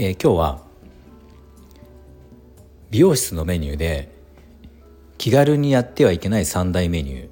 [0.00, 0.62] えー、今日は
[2.90, 4.12] 美容室のメニューで
[5.18, 7.28] 気軽にやってはいけない三大メニュー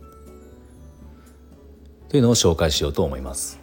[2.09, 3.61] というのを紹介しようと思います。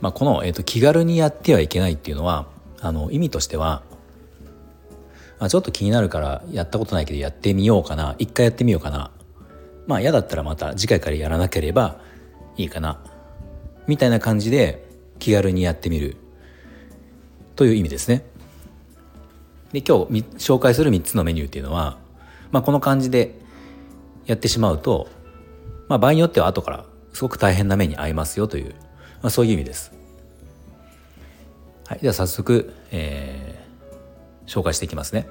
[0.00, 2.46] まあ、この、えーと、気軽にやってはいけないっていうのは
[2.80, 3.82] あの意味としては
[5.40, 9.10] あちょっと気になるからやったことないけどやってみようかな一回やってみようかな
[9.86, 12.00] まあ嫌だったらまた次回からやらなければ
[12.56, 13.02] いいかな
[13.86, 14.89] みたいな感じで
[15.20, 16.16] 気軽にやってみる
[17.54, 18.24] という意味ですね。
[19.72, 21.98] で今日紹介する3つのメニューっていうのは、
[22.50, 23.38] まあ、この感じで
[24.26, 25.08] やってしまうと、
[25.88, 28.74] まあ、場合によっては後からすごく大変な目に遭いますよという、
[29.22, 29.92] まあ、そういう意味です。
[31.86, 35.28] はい、では早速、えー、紹介していきますね。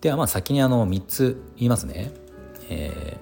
[0.00, 2.10] ではまあ先にあの3つ言いますね。
[2.68, 3.15] え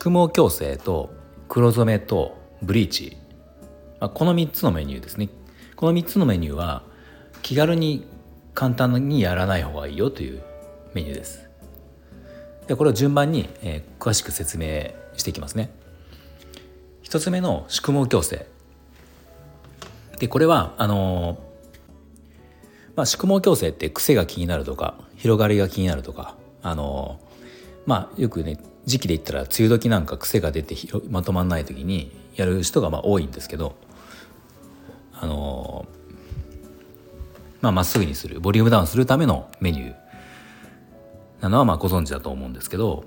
[0.00, 1.10] 宿毛矯正と
[1.46, 3.18] 黒染めとブリーチ。
[4.00, 5.28] まあ、この3つのメニューですね。
[5.76, 6.84] この3つのメニューは
[7.42, 8.06] 気軽に
[8.54, 10.42] 簡単にやらない方がいいよという
[10.94, 11.50] メニューです。
[12.66, 15.70] でこれを順番に、えー、詳しく説明していきますね。
[17.02, 18.46] 1つ目の宿毛矯正。
[20.18, 21.36] でこれはあのー、
[22.96, 28.58] まあ、宿毛矯正って癖が気になるとか広がりが気になるとかあのー、まあよくね
[28.90, 30.76] 時期で言ったら梅雨時なんか癖が出て
[31.08, 33.76] まとまんない時にやる人がまあ多いんですけど
[35.12, 35.86] あの
[37.60, 39.94] まあ、まっすぐにするボリュームダウンするためのメニュー
[41.42, 43.04] なのはまあご存知だと思うんですけど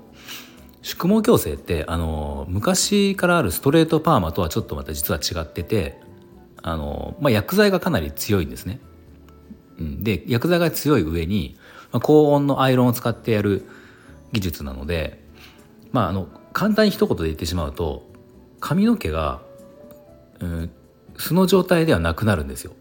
[0.82, 5.98] 宿毛矯正ってあの昔からあるストレートパーマとはちょっとまた実は違ってて
[6.62, 8.80] あの、まあ、薬剤がかなり強いんですね。
[9.78, 11.56] で薬剤が強い上に、
[11.90, 13.64] まあ、高温のアイロンを使ってやる
[14.32, 15.23] 技術なので、
[15.94, 18.02] まあ、あの簡単に一言で言ってしまうと
[18.58, 19.40] 髪の毛が、
[20.40, 20.70] うん
[21.16, 22.72] 素の状態ではなくなるんですよ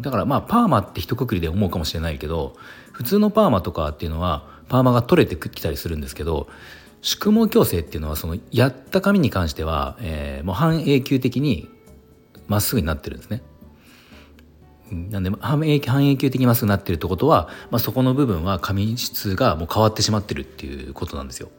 [0.00, 2.56] だからまあパーマって一括りで思うかもしれないけど
[2.90, 6.48] 普通のパーマとかっていうのはパーマが取れてきたりするんですけど
[7.00, 11.70] 宿毛矯正っていうのはそのやった髪に関しては、えー、もう半永久的に
[12.48, 13.42] まっすぐになってるんですね。
[14.92, 21.50] なんで半永久的にまっすぐになってるってことは、まあ、そこの部分は髪質がもう変わってしまってるっていうことなんですよ。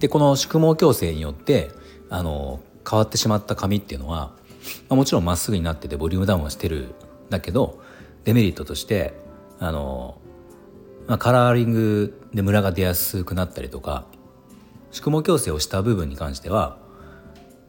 [0.00, 1.70] でこの宿毛矯正によって
[2.10, 4.32] あの変わってしまった髪っていうのは、
[4.88, 6.94] まあ、もちろんまっすぐになっててボリュームダウンはしてるん
[7.30, 7.82] だけど
[8.24, 9.14] デメリットとして
[9.60, 10.18] あの、
[11.06, 14.04] まあ、カラーリングでムラが出やすくなったりとか
[14.94, 16.76] 宿毛矯正をした部分に関しては、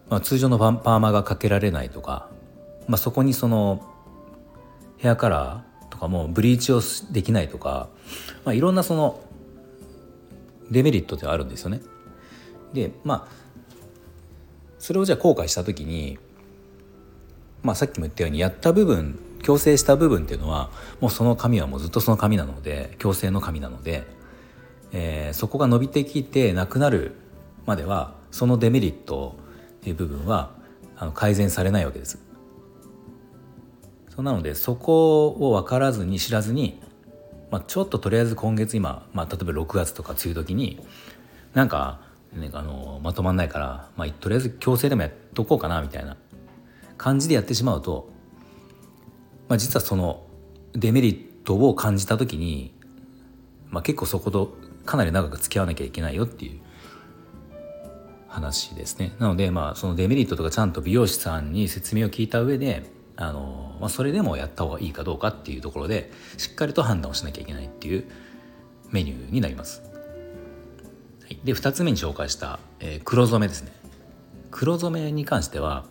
[0.10, 2.30] まあ、通常のパーマがかけられないとか、
[2.88, 3.84] まあ、そこにその
[4.98, 6.82] ヘアカラーとかもブリーチを
[7.12, 7.90] できないとか、
[8.44, 9.22] まあ、いろんなその
[10.70, 11.82] デメリットってあるんですよね。
[12.74, 13.46] でまあ
[14.80, 16.20] それをじゃあ後悔した時に
[17.64, 20.70] まあさっきも言ったようにやった部分矯正した部分っていうのは
[21.00, 24.04] もうその髪はもうずっとその髪なので矯正の髪なので、
[24.92, 27.16] えー、そこが伸びてきてなくなる
[27.66, 29.38] まではそのデメリット
[29.78, 30.52] っていう部分は
[30.98, 32.25] あの改善されないわけです。
[34.16, 36.82] そうなのでそこを分からずに知らずに、
[37.52, 40.80] まあ、ちょっととりあえず今月今、まあ、例えば6月とか梅雨時に
[41.54, 42.00] なんか
[42.36, 46.18] ね、あのまとまんないから、まあ、とりあえず強制でもやっとこうかなみたいな
[46.98, 48.10] 感じでやってしまうと、
[49.48, 50.26] まあ、実はその
[50.74, 52.74] デメリットを感じた時に、
[53.70, 56.60] まあ、結構そことかなり長く付き合わなきゃいけないよっていう
[58.28, 59.14] 話ですね。
[59.18, 62.84] なのでまあそのデメリットとかちゃんと美容師さんに説明を聞いた上で
[63.18, 68.06] あの、まあ、それでもやった方がいいかどうかっていうところでしっかりと判断をしなきゃいけないっていう
[68.92, 69.84] メニューになります。
[71.44, 73.72] で2つ目に紹介した、えー、黒染めですね
[74.52, 75.86] 黒染めに関しては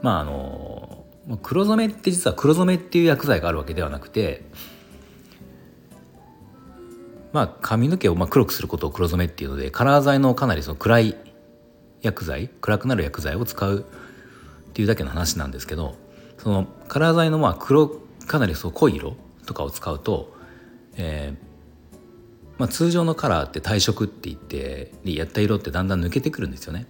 [0.00, 1.04] まああの
[1.42, 4.44] 黒染めって実は黒染めっていう薬剤があるわけではなくて
[7.32, 11.16] まあ髪の毛をまあ黒くすることを黒染めっていうのでカラー剤のかなりその暗い
[12.00, 15.94] 薬剤暗くなる薬剤を使うっていうだけの話なんですけど
[16.42, 17.88] そのカラー剤のまあ黒
[18.26, 19.16] かなりそう濃い色
[19.46, 20.34] とかを使うと、
[20.96, 21.52] えー
[22.58, 26.86] まあ、通常のカラーって退色って言ってやった色ってだんだん抜けてくるんですよね。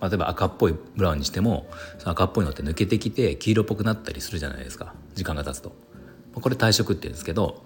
[0.00, 1.66] 例えば赤っぽいブラウンにしても
[1.98, 5.72] その赤っぽいのって抜けてきて黄色っぽくなったりするじゃないですか時間が経つと。
[6.34, 7.64] これ退色って言うんですけど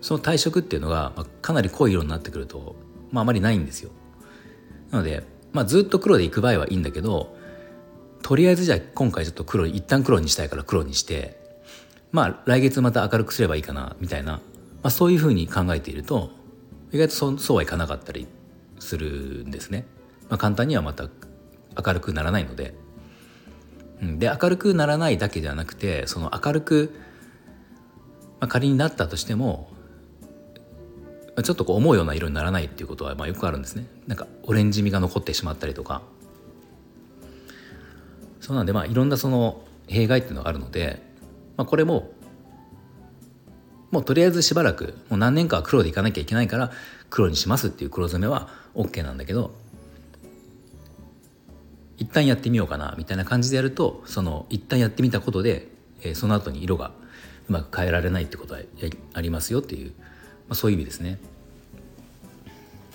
[0.00, 1.12] その退色っていうのが
[1.42, 2.74] かなり濃い色になってくると、
[3.12, 3.90] まあ、あまりないんですよ。
[4.90, 7.36] なので、まあ、ずっと黒でいく場合はいいんだけど
[8.22, 11.38] とりあえずじゃあ今回ちょっと黒一旦黒にしたいから黒にして
[12.12, 14.40] まあ来月また明るくすればいいかなみたいな、ま
[14.84, 16.30] あ、そういうふうに考えていると
[16.92, 18.26] 意外とそそうはいかなかったり
[18.78, 19.86] するんですね。
[20.28, 21.08] まあ、簡単にはまた
[21.84, 22.74] 明るくならないので。
[24.02, 26.94] で明るくならないだけではなくてその明るく、
[28.40, 29.70] まあ、仮になったとしても
[31.42, 36.02] ちょっとこう思うような色にならないっていうことはまあよくあるんですねなんかオレンジ味が残ってしまったりとか
[38.50, 41.00] そうなんでまあいろんなその弊害っていうのがあるので、
[41.56, 42.10] まあ、これも
[43.92, 46.72] もうとりあえずしばらくもう何年かは黒でいかなきゃいけないから
[47.10, 49.54] 黒にしますっていう黒染めは OK なんだけど
[51.96, 55.68] 一旦やってみようかなみたいな感じでやるとその一旦やってみたことで、
[56.02, 56.90] えー、その後に色が
[57.48, 58.60] うまく変えられないってことは
[59.14, 60.04] ありますよっていう、ま
[60.50, 61.20] あ、そういう意味ですね。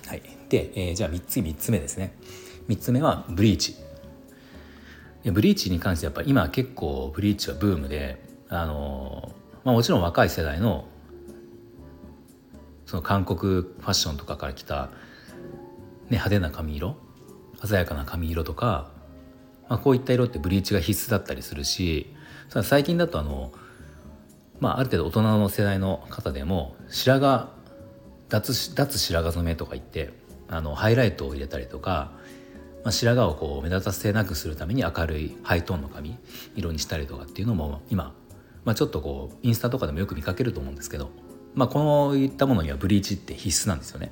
[0.05, 2.13] はい、で、えー、じゃあ3つ3つ目ですね。
[2.67, 3.84] 3つ目はブリーチ。
[5.31, 9.31] ブリーチに関してやっぱ今結構ブリーチはブームであの
[9.63, 10.87] まあ、もちろん若い世代の
[12.85, 14.91] その韓国ファッションとかから来た、ね、
[16.11, 16.97] 派手な髪色
[17.65, 18.91] 鮮やかな髪色とか、
[19.67, 22.13] まあ、こういった色ってブリーチが必須だったりするし
[22.63, 23.51] 最近だとあの、
[24.59, 27.49] まあ、ある程度大人の世代の方でも白髪
[28.29, 30.11] 脱脱白髪染めとか言って
[30.47, 32.11] あのハイライトを入れたりとか、
[32.85, 36.17] まあ、白髪をこう目立たせなくするために明るいハイトーンの髪
[36.55, 38.13] 色にしたりとかっていうのも今
[38.65, 41.11] まあ、ちょっとこうインスタとかでもよく見かけると思うんですけど、
[41.53, 44.11] まあ、こういったものにはブリーチって必須なんですよね。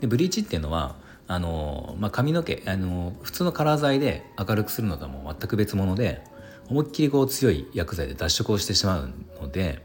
[0.00, 0.94] でブリーチっていうのは
[1.26, 6.22] あの、まあ、髪の毛あの普通のカラー剤で明るくするのとはもう全く別物で
[6.68, 9.82] 思いっきりこう強い薬剤で脱色をしてしまうので、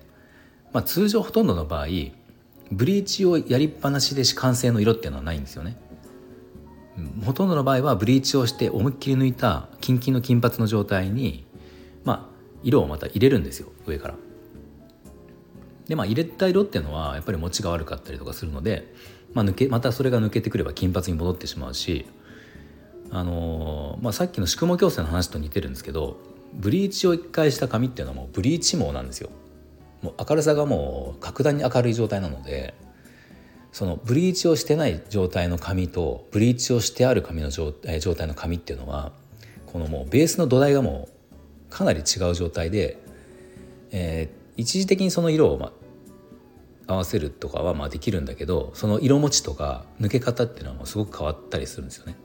[0.73, 1.85] まあ、通常ほとんどの場合
[2.71, 5.77] ブリーチをやりっぱなしで完成の色っていうのはないんですよね。
[7.24, 11.46] ほとんどの場合はブリーチをして思いっきり抜いたキンキンの金髪の状態に
[12.04, 14.16] まあ色をまた入れるんですよ上から。
[15.88, 18.94] でまあ入れた色っていうのはやっぱり持ちが悪かったりとかするので、
[19.34, 22.06] まあ、抜けまたそれが抜けてくれば金髪に戻ってしまうし、
[23.10, 26.18] あのー、まあ、さっきの宿毛矯正の話と似てるんですけど
[26.54, 29.30] ブリーチを一回した髪っていうのはもうブリーチ毛なんですよ。
[30.01, 32.74] もう明るさがもう格段に明るい状態なので
[33.71, 39.12] そのブリーチをしてない状態の髪とブリーチをしてある髪の状態の髪っていうのは
[39.68, 41.07] このもうベースの土台がも
[41.69, 42.98] うかなり違う状態で、
[43.92, 45.71] えー、一時的にその色を、ま
[46.89, 52.15] 合わせるとかはまあできるんだけどその色持ちとか抜け方っていうのはもうすごく変わったりするんですよね。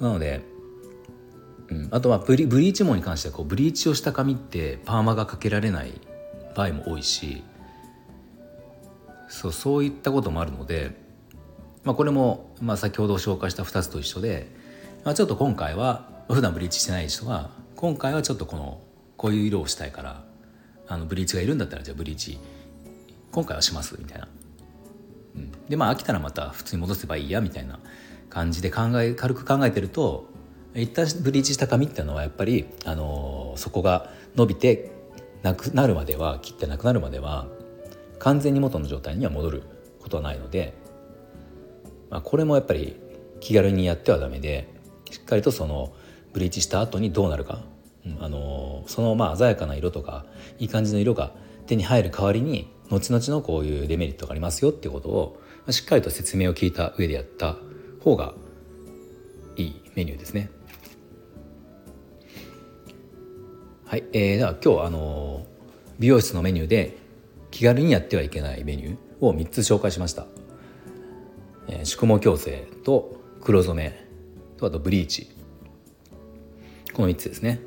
[0.00, 0.42] なので、
[1.68, 6.00] うん、あとはブリブリーチ毛に関してはこうブリーチをした髪ってパーマがかけられない
[6.54, 7.42] 場合も多いし
[9.28, 10.92] そうそういったこともあるので、
[11.84, 14.48] まあ、これも、まあ、先ほど紹介した2つと一緒で、
[15.04, 18.80] まあ、ちょっと今回は普段ブリーチしてない人は今回はちょっとこの
[19.16, 20.24] こういう色をしたいから
[20.88, 22.38] あのブリーチがいるんだったらじゃあブリーチ
[23.32, 24.28] 今回はしますみたいな、
[25.36, 27.78] うん、でまあ飽きたらまた普通に戻せばいいやみたいな
[28.30, 30.26] 感じで考え軽く考えてると
[30.74, 34.90] 一旦ブリーチした髪っていうのはやっぱり、あのー、そこが伸びて
[35.42, 37.46] なくなるまでは切ってなくなるまでは
[38.18, 39.62] 完全に元の状態には戻る
[40.00, 40.74] ことはないので、
[42.10, 42.96] まあ、これもやっぱり
[43.40, 44.68] 気軽にやってはダメで
[45.10, 45.92] しっかりとその
[46.32, 47.62] ブリーチした後にどうなるか、
[48.04, 50.26] うん、あのそのまあ鮮やかな色とか
[50.58, 51.32] いい感じの色が
[51.66, 57.56] 手に入る代わりに後々のこういうデメリットがありますよっていうことをしっかりと説明を聞いた上でやった
[58.00, 58.34] 方が
[59.56, 60.50] いいメニューですね。
[63.86, 65.46] はい、えー、では今日あの
[65.98, 66.96] 美容室のメニューで
[67.56, 70.26] 気軽にやってはいけないメニューを3つ紹介しました。
[71.68, 74.06] えー、宿毛矯正と黒染め。
[74.58, 75.30] とあとブリーチ。
[76.92, 77.60] この3つですね。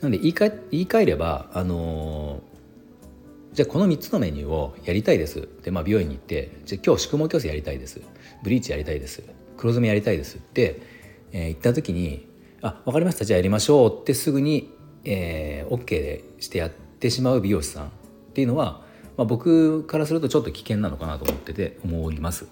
[0.00, 5.46] なので言い換え言い換えれば、あのー、じゃあこの3つのメニューをやりたいです。
[5.62, 8.00] で、まあ、美容院に行ってじゃあ今日宿毛矯正やりたいです。
[8.42, 9.22] ブリーチやりたいです。
[9.58, 10.38] 黒染めやりたいです。
[10.38, 10.80] って、
[11.32, 12.26] えー、言った時に
[12.62, 13.26] 「あ分かりました。
[13.26, 14.70] じゃあやりましょう」ってすぐに、
[15.04, 17.92] えー、OK でしてやってしまう美容師さん。
[18.32, 18.80] っていうのは、
[19.18, 22.46] まあ、僕からするとちょっと危険なのかなと思ってて思います。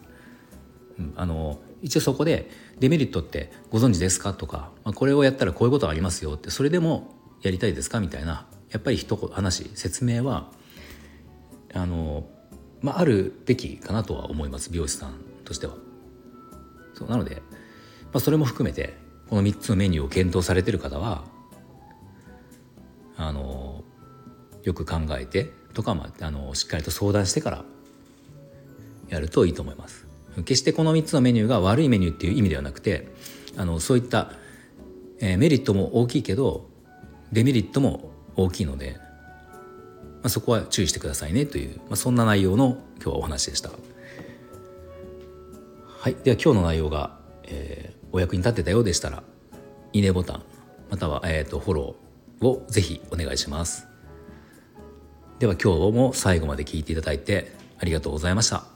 [0.99, 4.35] うん、あの一応そこでデメリットってご存知ですか？
[4.35, 7.99] とか、まあ、これをやったらこういうことありますよってそれでもやりたいですか？
[8.01, 10.51] みたいなやっぱり一言話説明は
[11.73, 12.29] あの
[12.83, 15.75] まあ、あるべきかなとは思います美容師さんとしては。
[16.95, 18.95] そうなので、まあ、それも含めて
[19.29, 21.25] この3つのメニューを検討されてる方は
[23.17, 23.80] あの
[24.65, 27.65] よく考えてとか、まあ、のしっかりと相談してから
[29.09, 30.07] やるといいと思います。
[30.37, 33.09] 決してこの3つのメニューが悪いメニューっていう意味ではなくて
[33.57, 34.33] あのそういった、
[35.19, 36.69] えー、メリットも大きいけど
[37.33, 39.03] デメリットも大きいので、ま
[40.25, 43.71] あ、そこは注意してくださいねという、まあ、そんな内容の今日はお話でした。
[43.71, 43.77] は
[46.09, 49.23] い、では今日の内容が、えー、お役に立ってたようでしたら
[49.93, 50.43] いいねボタン
[50.91, 53.90] または、えーと、フォローをぜひお願いします。
[55.41, 58.70] では今日も最後まで聞いていただいてありがとうございました。